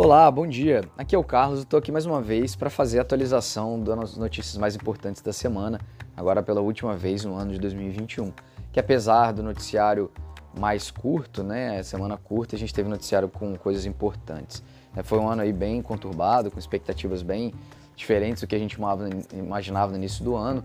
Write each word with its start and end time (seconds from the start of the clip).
Olá, 0.00 0.30
bom 0.30 0.46
dia. 0.46 0.82
Aqui 0.96 1.16
é 1.16 1.18
o 1.18 1.24
Carlos, 1.24 1.58
estou 1.58 1.76
aqui 1.76 1.90
mais 1.90 2.06
uma 2.06 2.22
vez 2.22 2.54
para 2.54 2.70
fazer 2.70 3.00
a 3.00 3.02
atualização 3.02 3.82
das 3.82 4.16
notícias 4.16 4.56
mais 4.56 4.76
importantes 4.76 5.20
da 5.20 5.32
semana, 5.32 5.80
agora 6.16 6.40
pela 6.40 6.60
última 6.60 6.96
vez 6.96 7.24
no 7.24 7.34
ano 7.34 7.50
de 7.50 7.58
2021. 7.58 8.32
Que 8.70 8.78
apesar 8.78 9.32
do 9.32 9.42
noticiário 9.42 10.08
mais 10.56 10.88
curto, 10.88 11.42
né, 11.42 11.82
semana 11.82 12.16
curta, 12.16 12.54
a 12.54 12.58
gente 12.60 12.72
teve 12.72 12.88
noticiário 12.88 13.28
com 13.28 13.56
coisas 13.56 13.86
importantes. 13.86 14.62
É, 14.96 15.02
foi 15.02 15.18
um 15.18 15.28
ano 15.28 15.42
aí 15.42 15.52
bem 15.52 15.82
conturbado, 15.82 16.48
com 16.48 16.60
expectativas 16.60 17.20
bem 17.20 17.52
diferentes 17.96 18.40
do 18.40 18.46
que 18.46 18.54
a 18.54 18.58
gente 18.58 18.78
imaginava 19.32 19.90
no 19.90 19.98
início 19.98 20.24
do 20.24 20.36
ano, 20.36 20.62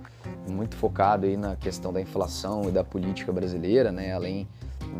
muito 0.47 0.75
focado 0.75 1.25
aí 1.25 1.35
na 1.35 1.55
questão 1.55 1.91
da 1.91 1.99
inflação 1.99 2.69
e 2.69 2.71
da 2.71 2.83
política 2.83 3.33
brasileira, 3.33 3.91
né, 3.91 4.13
além 4.13 4.47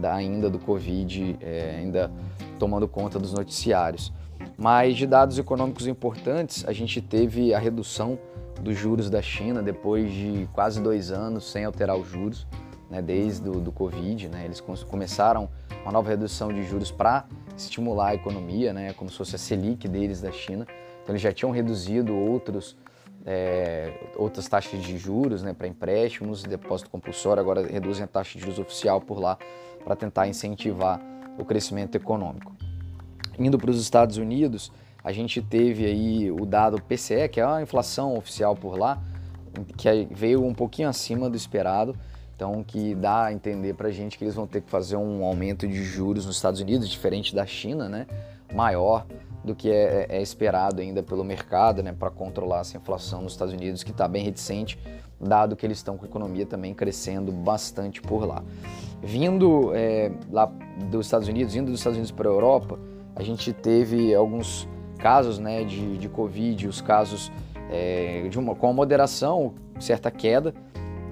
da, 0.02 0.16
ainda 0.16 0.50
do 0.50 0.58
Covid, 0.58 1.38
é, 1.40 1.76
ainda 1.78 2.10
tomando 2.58 2.88
conta 2.88 3.20
dos 3.20 3.32
noticiários. 3.32 4.12
Mas 4.58 4.96
de 4.96 5.08
dados 5.08 5.38
econômicos 5.38 5.88
importantes, 5.88 6.66
a 6.68 6.74
gente 6.74 7.02
teve 7.02 7.54
a 7.54 7.60
redução 7.60 8.18
dos 8.62 8.78
juros 8.78 9.10
da 9.10 9.22
China 9.22 9.62
depois 9.62 10.12
de 10.12 10.48
quase 10.54 10.82
dois 10.82 11.12
anos 11.12 11.50
sem 11.50 11.66
alterar 11.66 11.98
os 11.98 12.08
juros, 12.08 12.48
né, 12.90 13.02
desde 13.02 13.50
o 13.50 13.60
do 13.60 13.72
Covid. 13.72 14.30
Né, 14.30 14.46
eles 14.46 14.62
começaram 14.62 15.50
uma 15.84 15.92
nova 15.92 16.10
redução 16.10 16.54
de 16.54 16.64
juros 16.64 16.92
para 16.92 17.26
estimular 17.58 18.10
a 18.10 18.16
economia, 18.16 18.74
né, 18.74 18.94
como 18.94 19.10
se 19.10 19.18
fosse 19.18 19.36
a 19.36 19.40
Selic 19.40 19.88
deles 19.88 20.22
da 20.22 20.32
China. 20.32 20.66
Então 21.02 21.14
eles 21.14 21.22
já 21.22 21.34
tinham 21.34 21.52
reduzido 21.52 22.16
outros, 22.16 22.78
é, 23.26 23.92
outras 24.16 24.48
taxas 24.48 24.82
de 24.82 24.98
juros 24.98 25.44
né, 25.44 25.54
para 25.54 25.68
empréstimos, 25.68 26.44
depósito 26.44 26.90
compulsório, 26.90 27.42
agora 27.42 27.68
reduzem 27.68 28.04
a 28.06 28.08
taxa 28.08 28.38
de 28.38 28.40
juros 28.40 28.60
oficial 28.60 29.02
por 29.02 29.20
lá 29.20 29.38
para 29.84 29.96
tentar 29.96 30.28
incentivar 30.28 31.02
o 31.38 31.44
crescimento 31.44 31.96
econômico. 31.96 32.54
Indo 33.38 33.58
para 33.58 33.72
os 33.72 33.80
Estados 33.82 34.18
Unidos, 34.18 34.72
a 35.04 35.12
gente 35.12 35.42
teve 35.42 35.86
aí 35.86 36.32
o 36.32 36.46
dado 36.46 36.82
PCE, 36.82 37.28
que 37.30 37.40
é 37.40 37.44
a 37.44 37.62
inflação 37.62 38.16
oficial 38.18 38.56
por 38.56 38.78
lá, 38.78 39.02
que 39.78 40.08
veio 40.12 40.44
um 40.46 40.54
pouquinho 40.54 40.88
acima 40.88 41.30
do 41.30 41.36
esperado, 41.36 41.96
então 42.36 42.64
que 42.64 42.96
dá 42.96 43.26
a 43.26 43.34
entender 43.34 43.74
para 43.74 43.90
a 43.90 43.92
gente 43.92 44.18
que 44.18 44.24
eles 44.24 44.34
vão 44.34 44.48
ter 44.48 44.62
que 44.62 44.70
fazer 44.70 44.96
um 44.96 45.24
aumento 45.24 45.68
de 45.68 45.84
juros 45.84 46.26
nos 46.26 46.36
Estados 46.36 46.62
Unidos, 46.62 46.90
diferente 46.90 47.36
da 47.36 47.46
China, 47.46 47.90
né, 47.90 48.08
maior 48.54 49.06
do 49.44 49.54
que 49.54 49.70
é, 49.70 50.08
é 50.10 50.22
esperado 50.22 50.82
ainda 50.82 51.04
pelo 51.04 51.24
mercado, 51.24 51.84
né, 51.84 51.92
para 51.92 52.10
controlar 52.10 52.62
essa 52.62 52.78
inflação 52.78 53.22
nos 53.22 53.34
Estados 53.34 53.54
Unidos, 53.54 53.84
que 53.84 53.92
está 53.92 54.08
bem 54.08 54.24
reticente, 54.24 54.80
dado 55.20 55.56
que 55.56 55.66
eles 55.66 55.78
estão 55.78 55.98
com 55.98 56.06
a 56.06 56.08
economia 56.08 56.46
também 56.46 56.74
crescendo 56.74 57.32
bastante 57.32 58.02
por 58.02 58.26
lá. 58.26 58.42
Vindo 59.02 59.72
é, 59.76 60.12
lá 60.32 60.46
dos 60.90 61.06
Estados 61.06 61.28
Unidos, 61.28 61.56
indo 61.56 61.72
dos 61.72 61.82
Estados 61.82 61.98
Unidos 61.98 62.12
para 62.12 62.30
a 62.30 62.32
Europa, 62.32 62.80
a 63.16 63.24
gente 63.24 63.54
teve 63.54 64.14
alguns 64.14 64.68
casos 64.98 65.38
né, 65.38 65.64
de, 65.64 65.98
de 65.98 66.10
Covid, 66.10 66.68
os 66.68 66.82
casos 66.82 67.32
é, 67.70 68.28
de 68.30 68.40
uma, 68.40 68.56
com 68.56 68.70
a 68.70 68.74
moderação, 68.74 69.54
certa 69.80 70.10
queda, 70.10 70.54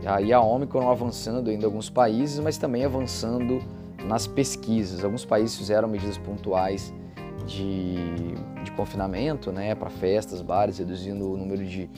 aí 0.05 0.31
a 0.33 0.41
Omicron 0.41 0.89
avançando 0.89 1.49
ainda 1.49 1.63
em 1.63 1.65
alguns 1.65 1.89
países, 1.89 2.39
mas 2.39 2.57
também 2.57 2.85
avançando 2.85 3.59
nas 4.05 4.25
pesquisas. 4.25 5.03
Alguns 5.03 5.25
países 5.25 5.57
fizeram 5.57 5.87
medidas 5.87 6.17
pontuais 6.17 6.93
de, 7.45 7.95
de 8.63 8.71
confinamento 8.71 9.51
né, 9.51 9.75
para 9.75 9.89
festas, 9.89 10.41
bares, 10.41 10.77
reduzindo 10.77 11.31
o 11.31 11.37
número 11.37 11.65
de, 11.65 11.89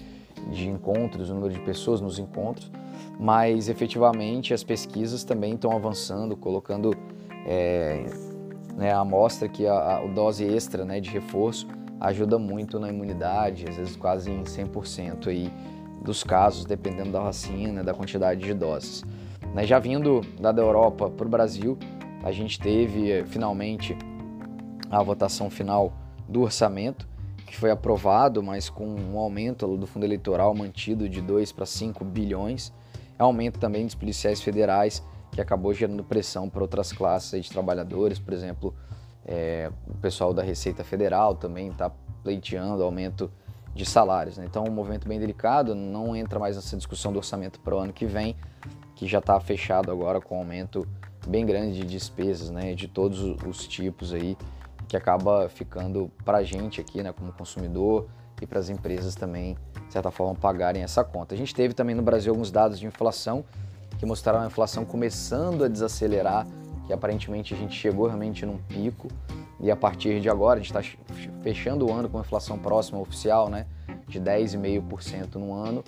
de 0.52 0.68
encontros, 0.68 1.30
o 1.30 1.34
número 1.34 1.54
de 1.54 1.60
pessoas 1.62 2.02
nos 2.02 2.20
encontros, 2.20 2.72
mas 3.20 3.70
efetivamente 3.70 4.54
as 4.54 4.64
pesquisas 4.64 5.24
também 5.24 5.54
estão 5.54 5.72
avançando, 5.72 6.36
colocando 6.36 6.94
é, 7.46 8.06
né, 8.78 8.92
a 8.92 9.00
amostra 9.00 9.48
que 9.48 9.66
a, 9.68 9.98
a 9.98 10.08
dose 10.08 10.44
extra 10.44 10.84
né, 10.86 11.00
de 11.00 11.10
reforço 11.10 11.68
ajuda 12.00 12.38
muito 12.38 12.80
na 12.80 12.90
imunidade, 12.90 13.66
às 13.70 13.78
vezes 13.78 13.96
quase 13.96 14.32
em 14.32 14.44
100% 14.44 15.28
aí 15.28 15.52
dos 16.04 16.24
casos, 16.24 16.66
dependendo 16.66 17.12
da 17.12 17.20
vacina, 17.20 17.84
da 17.84 17.94
quantidade 17.94 18.42
de 18.42 18.54
doses. 18.54 19.04
Né, 19.54 19.66
já 19.66 19.80
vindo 19.80 20.22
da 20.40 20.52
Europa 20.62 21.10
para 21.10 21.26
o 21.26 21.30
Brasil, 21.30 21.78
a 22.24 22.32
gente 22.32 22.60
teve 22.60 23.12
eh, 23.12 23.26
finalmente 23.26 23.98
a 24.90 25.02
votação 25.02 25.50
final 25.50 25.94
do 26.28 26.42
orçamento, 26.42 27.08
que 27.46 27.56
foi 27.56 27.70
aprovado, 27.70 28.42
mas 28.42 28.70
com 28.70 28.86
um 28.86 29.18
aumento 29.18 29.78
do 29.78 29.86
fundo 29.86 30.06
eleitoral 30.06 30.56
mantido 30.56 31.08
de 31.08 31.22
2 31.22 31.52
para 31.52 31.66
5 31.66 32.04
bilhões, 32.04 32.74
aumento 33.18 33.60
também 33.60 33.86
dos 33.86 33.96
policiais 33.96 34.42
federais 34.42 35.04
que 35.34 35.42
acabou 35.42 35.74
gerando 35.74 36.04
pressão 36.04 36.48
para 36.48 36.62
outras 36.62 36.94
classes 36.94 37.46
de 37.46 37.52
trabalhadores, 37.52 38.20
por 38.20 38.34
exemplo, 38.34 38.74
é, 39.26 39.72
o 39.88 39.96
pessoal 39.96 40.34
da 40.34 40.44
Receita 40.44 40.84
Federal 40.84 41.36
também 41.36 41.70
está 41.70 41.92
pleiteando 42.24 42.84
aumento 42.84 43.32
de 43.74 43.86
salários. 43.86 44.38
Né? 44.38 44.46
Então, 44.46 44.64
um 44.64 44.72
movimento 44.72 45.08
bem 45.08 45.20
delicado, 45.20 45.74
não 45.74 46.16
entra 46.16 46.40
mais 46.40 46.56
nessa 46.56 46.78
discussão 46.78 47.12
do 47.12 47.18
orçamento 47.18 47.60
para 47.60 47.76
o 47.76 47.80
ano 47.80 47.92
que 47.92 48.06
vem, 48.06 48.36
que 48.96 49.08
já 49.08 49.18
está 49.18 49.40
fechado 49.40 49.92
agora 49.92 50.22
com 50.22 50.36
um 50.36 50.40
aumento 50.40 50.88
bem 51.28 51.46
grande 51.46 51.80
de 51.80 51.88
despesas, 51.88 52.52
né, 52.52 52.76
de 52.76 52.88
todos 52.88 53.22
os 53.46 53.68
tipos 53.68 54.14
aí, 54.14 54.38
que 54.88 54.96
acaba 54.96 55.50
ficando 55.50 56.12
para 56.24 56.40
a 56.40 56.44
gente 56.44 56.80
aqui, 56.80 57.02
né, 57.02 57.12
como 57.12 57.32
consumidor 57.32 58.08
e 58.40 58.46
para 58.46 58.60
as 58.60 58.70
empresas 58.70 59.16
também, 59.16 59.58
de 59.88 59.94
certa 59.94 60.12
forma, 60.12 60.36
pagarem 60.36 60.84
essa 60.84 61.04
conta. 61.04 61.34
A 61.34 61.38
gente 61.38 61.56
teve 61.56 61.74
também 61.74 61.96
no 61.96 62.04
Brasil 62.04 62.32
alguns 62.32 62.52
dados 62.52 62.78
de 62.78 62.86
inflação 62.86 63.44
que 63.98 64.06
mostraram 64.06 64.42
a 64.42 64.46
inflação 64.46 64.86
começando 64.86 65.64
a 65.64 65.68
desacelerar, 65.68 66.48
que 66.86 66.94
aparentemente 66.94 67.54
a 67.54 67.58
gente 67.58 67.76
chegou 67.76 68.08
realmente 68.08 68.46
num 68.46 68.58
pico. 68.58 69.08
E 69.60 69.72
a 69.72 69.76
partir 69.76 70.20
de 70.20 70.30
agora 70.30 70.60
a 70.60 70.64
gente 70.64 70.76
está 70.76 70.98
fechando 71.42 71.88
o 71.88 71.94
ano 71.94 72.10
com 72.10 72.20
inflação 72.20 72.58
próxima 72.58 73.00
oficial, 73.00 73.50
né, 73.50 73.66
de 74.08 74.20
10,5% 74.20 75.36
no 75.36 75.54
ano, 75.54 75.84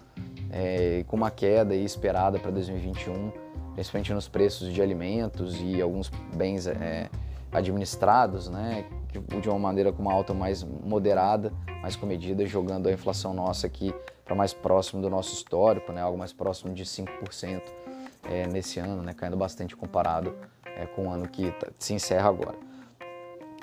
é, 0.52 1.04
com 1.08 1.18
uma 1.18 1.30
queda 1.30 1.76
esperada 1.76 2.40
para 2.40 2.52
2021, 2.52 3.32
principalmente 3.74 4.14
nos 4.14 4.30
preços 4.30 4.72
de 4.72 4.82
alimentos 4.82 5.60
e 5.62 5.82
alguns 5.82 6.10
bens 6.34 6.68
é, 6.68 7.10
administrados, 7.52 8.50
né, 8.50 8.86
de 9.42 9.50
uma 9.50 9.60
maneira 9.60 9.92
com 9.92 10.02
uma 10.02 10.14
alta 10.14 10.34
mais 10.34 10.64
moderada, 10.64 11.52
mais 11.82 11.96
comedida, 11.96 12.46
jogando 12.46 12.88
a 12.88 12.92
inflação 12.92 13.34
nossa 13.34 13.68
aqui 13.68 13.94
para 14.24 14.36
mais 14.36 14.54
próximo 14.54 15.02
do 15.02 15.10
nosso 15.10 15.34
histórico, 15.34 15.92
né, 15.92 16.02
algo 16.02 16.18
mais 16.18 16.32
próximo 16.32 16.74
de 16.74 16.86
5% 16.86 17.62
é, 18.30 18.48
nesse 18.48 18.80
ano, 18.80 19.02
né, 19.02 19.14
caindo 19.14 19.38
bastante 19.38 19.76
comparado 19.76 20.34
é, 20.66 20.86
com 20.86 21.08
o 21.08 21.10
ano 21.12 21.28
que 21.28 21.52
tá, 21.52 21.68
se 21.78 21.94
encerra 21.94 22.30
agora. 22.30 22.58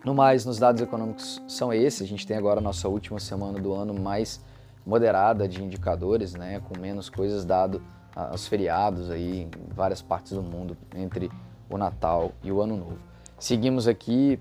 No 0.05 0.15
mais, 0.15 0.45
nos 0.45 0.59
dados 0.59 0.83
econômicos 0.83 1.41
são 1.47 1.73
esses. 1.73 2.03
A 2.03 2.07
gente 2.07 2.27
tem 2.27 2.37
agora 2.37 2.59
a 2.59 2.63
nossa 2.63 2.89
última 2.89 3.21
semana 3.21 3.61
do 3.61 3.73
ano 3.73 3.95
mais 3.95 4.41
moderada 4.85 5.47
de 5.47 5.63
indicadores, 5.63 6.35
né, 6.35 6.61
com 6.69 6.79
menos 6.79 7.09
coisas 7.09 7.45
dado 7.45 7.83
aos 8.15 8.47
feriados 8.47 9.11
aí 9.11 9.43
em 9.43 9.51
várias 9.75 10.03
partes 10.03 10.33
do 10.33 10.43
mundo 10.43 10.77
entre 10.95 11.31
o 11.71 11.79
Natal 11.79 12.33
e 12.43 12.53
o 12.53 12.61
Ano 12.61 12.77
Novo. 12.77 12.99
Seguimos 13.39 13.89
aqui, 13.89 14.39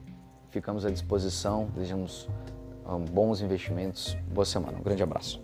ficamos 0.50 0.86
à 0.86 0.90
disposição, 0.90 1.70
desejamos 1.74 2.28
um, 2.86 3.00
bons 3.06 3.42
investimentos, 3.42 4.18
boa 4.32 4.46
semana, 4.46 4.78
um 4.78 4.84
grande 4.84 5.04
abraço. 5.04 5.42